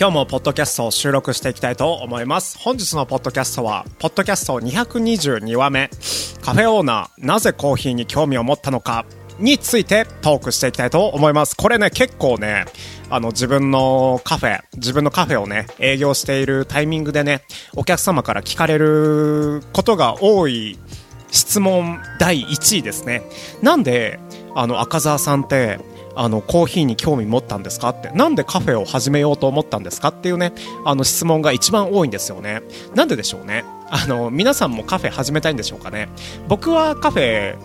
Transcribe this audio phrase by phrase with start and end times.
[0.00, 2.56] 今日もポッドキャストを収録していきたいと思います。
[2.56, 5.90] 本日のポッドキャストはポッドキャスト222話目。
[6.40, 9.04] カフェオーナーなぜコーヒーに興味を持ったのか
[9.38, 11.54] についてトークしていきたいと思います。
[11.54, 12.64] これね結構ね
[13.10, 17.42] あの自分のカフェ自分のカフェをね営業しているタイミングでね
[17.76, 20.78] お客様から聞かれることが多い
[21.30, 23.20] 質問第1位ですね。
[23.60, 24.18] なんで
[24.54, 25.78] あの赤澤さんって
[26.16, 27.90] あのコーヒーに興味持ったんですか？
[27.90, 30.08] ってなんでカフェを始めようと思ったんですか？
[30.08, 30.52] っていうね
[30.84, 32.62] あの質問が一番多いんですよね。
[32.94, 33.64] なんででしょうね？
[33.90, 36.08] あの皆さんもカフェ始めたいんでしょうかね？
[36.48, 37.56] 僕はカフェ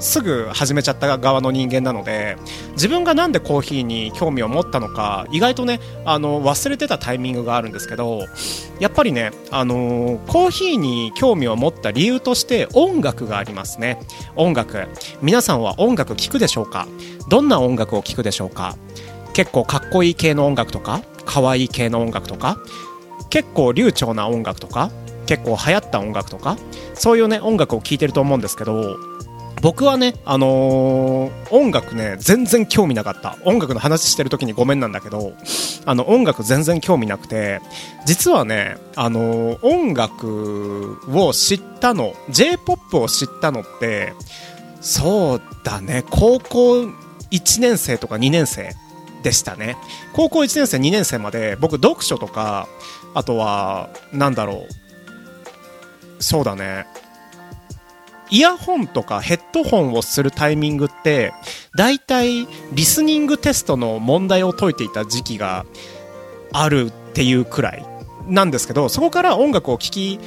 [0.00, 2.36] すぐ始めちゃった側の人間なので
[2.72, 8.26] 自分がなんでコーヒーに興味を持ったのか意外とねあの忘れてたタイミングがあるんですけど
[8.80, 13.98] やっぱりね、あのコーヒーに興味を持った理由として音楽がありますね。
[14.36, 14.86] 音楽。
[15.20, 16.86] 皆さんは音楽聴くでしょうか？
[17.28, 18.76] どんな音楽を聴くでしょうか？
[19.32, 22.58] 結構かっこいい系の音楽とか可愛い系の音楽とか
[23.30, 24.90] 結構流暢な音楽とか
[25.26, 26.56] 結構流行った音楽とか
[26.94, 28.96] そういうね音楽を聴いてると思うんですけど
[29.60, 33.36] 僕はね、あのー、音楽ね、全然興味なかった。
[33.44, 35.32] 音楽の話してる時にごめんなんだけど、
[35.84, 37.60] あの、音楽全然興味なくて、
[38.04, 44.12] 実はね、あのー、音楽を知ったの、J-POP を知ったのって、
[44.80, 46.82] そうだね、高校
[47.30, 48.74] 1年生とか2年生
[49.22, 49.76] でしたね。
[50.14, 52.68] 高校1年生、2年生まで僕読書とか、
[53.14, 54.66] あとは、なんだろ
[56.18, 56.86] う、そうだね、
[58.30, 61.32] イヤホンとかヘッドホンをするタイミングって
[61.76, 65.66] 大体リスニングテストの問題を解いていた時期が
[66.52, 67.84] あるっていうくらい
[68.26, 70.20] なんですけどそこから音楽を聴き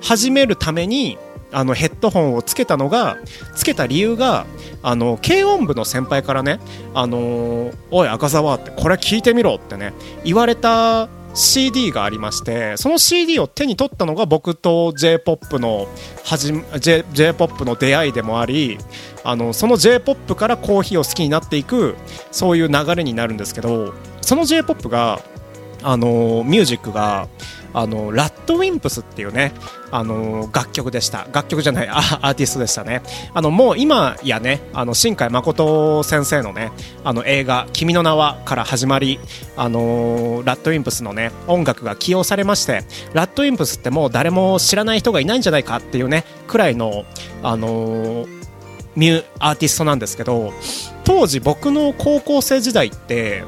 [0.00, 1.18] 始めるために
[1.52, 3.18] あのヘッドホンをつけたのが
[3.56, 4.46] つけた理由が
[4.82, 6.60] あの軽音部の先輩からね
[6.94, 9.92] 「あのおい赤澤」ってこれ聞いてみろってね
[10.24, 15.86] 言われた CD がありましてその CD を手に取ったのが僕と j p o p の
[16.24, 18.78] はじ J、j p o p の出会いでもあり
[19.24, 21.96] あのその j p o p からコーヒーを好きになっていく
[22.30, 25.20] そういう流れになるんですけどその j p o p が
[25.82, 27.28] あのミュージックが
[27.72, 29.52] あのラッドウィンプスっていうね
[29.90, 31.26] あの楽曲でした。
[31.32, 33.02] 楽曲じゃないアーティストでしたね。
[33.34, 36.72] あのもう今やねあの新海誠先生のね
[37.04, 39.18] あの映画「君の名は」から始まり
[39.56, 47.04] あのラッドウィンプスのね音楽が起用されましてラッドウィンプスってもう誰も知らない人がいないんじゃないかっていうねくらいの
[47.42, 48.26] あの
[48.96, 50.52] ミューアーティストなんですけど
[51.04, 53.44] 当時僕の高校生時代って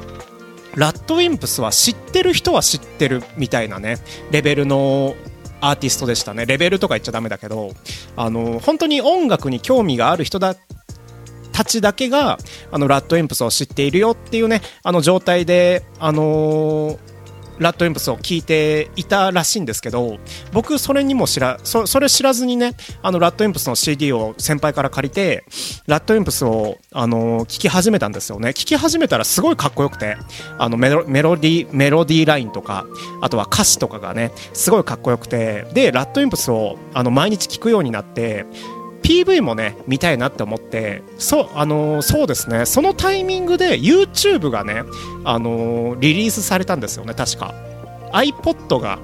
[0.75, 3.97] ラッドウィンプスは知ってる人は知ってるみたいなね
[4.31, 5.15] レベルの
[5.61, 6.45] アーティストでしたね。
[6.45, 7.71] レベルとか言っちゃだめだけど
[8.17, 10.55] あの本当に音楽に興味がある人だ
[11.53, 12.37] たちだけが
[12.71, 17.12] あのラッドウィンプスを知っているよっていうねあの状態で、あのー
[17.59, 20.17] ラッドエンプスを聞いていたらしいんですけど
[20.51, 25.45] 僕それにも知らそそれ知らずにねあのラッドエンプスの CD を先輩から借りて
[25.87, 28.49] ラッドエンプスをあの聞き始めたんですよね。
[28.49, 30.17] 聞き始めたらすごいかっこよくて
[30.57, 32.85] あのメロメロディメロディーラインとか
[33.21, 38.45] あとは歌詞とかがねすごいかっこよくてでラッドエンプスをあの毎日聞くようになって
[39.03, 42.65] PV もね見たいなって思ってそうあのー、そうですね。
[42.65, 44.83] そのタイミングで YouTube がね
[45.23, 47.53] あのー、リリースされたんですよね確か。
[48.11, 48.99] iPod が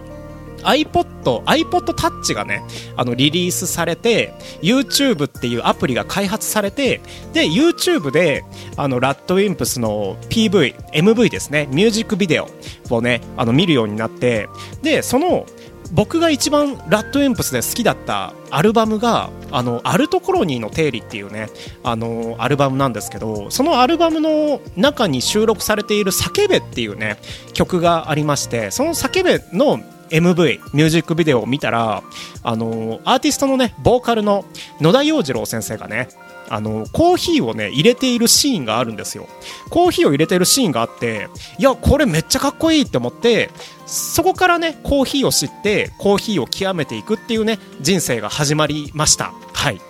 [0.64, 2.64] iPod、iPod Touch がね、
[2.96, 7.02] あの、リリースされて、YouTube っていうアプリが開発されて、
[7.34, 8.44] で、YouTube で、
[8.76, 12.48] あの、ラッドウィンプスの PV、MV ですね、ミュージックビデオ
[12.90, 14.50] をね、あの、見るようになって、
[14.82, 15.46] で、その、
[15.92, 21.50] 僕が一番ラッドエンプスで好きだったアルバムがあのアルトコロニーの定理っていうね
[21.84, 27.18] あのアルバムなんですけどそのアルバムの中に収録されている「叫べ」っていうね
[27.54, 29.80] 曲がありましてその「叫べ」の
[30.10, 32.04] MV ミュージックビデオを見たら
[32.44, 34.46] あのアーティストのねボーカルの
[34.82, 36.10] 野田洋次郎先生がね
[36.50, 39.28] あのコーヒーをね入れているシーンがあるんですよ。
[39.70, 43.50] コーヒーを入れているシーンがあっていやこれめっちゃかっこいいって思って
[43.86, 49.34] そこからねコーヒーを知ってコーヒーを極めていくっていうね人生が始まりました。
[49.54, 49.82] はい。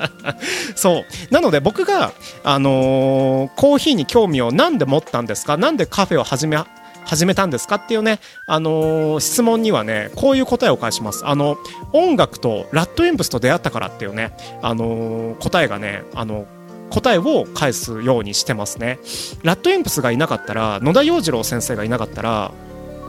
[0.76, 1.04] そう。
[1.30, 2.12] なので僕が、
[2.44, 5.56] あのー、コーヒーに興味を何で持ったんですか？
[5.56, 6.58] 何でカフェを始め
[7.06, 11.26] 始めたんですかっていうね、あのー、質問にはねこういう答えを返します。
[11.26, 11.56] あの
[11.92, 16.46] 音楽とラッドエンプスと出会ったからっていうね、あのー、答えがねあの
[16.90, 18.98] 答えを返すようにしてますね。
[19.42, 22.52] ラッドエンプスがいなかったら野田洋次郎先生がいなかったら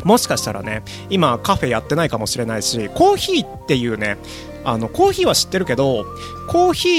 [0.03, 4.17] もしかしたらね今カフェやってないかもしれないしコーヒーっていうね
[4.63, 6.05] あのコーヒーは知ってるけど
[6.47, 6.89] コーヒ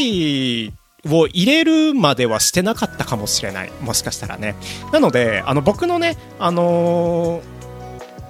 [0.71, 0.73] ー
[1.17, 3.73] を入れるまではしてなかったかもしれない。
[3.81, 4.57] もしかしたらね。
[4.93, 7.59] なのであの僕のねあのー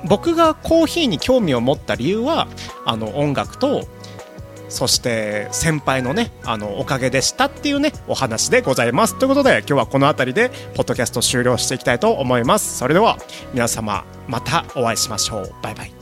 [0.04, 2.46] 僕がコーヒーに興味を持った理由は
[2.84, 3.82] あの音楽と
[4.68, 9.18] そして先輩のねあのおかげでしたっていうねお話でございます。
[9.18, 12.78] ということで今日はこの辺りでポッドキャスト終了していきたいと思います。
[12.78, 13.18] それでは
[13.52, 15.54] 皆様またお会いしましょう。
[15.62, 15.97] バイバイ。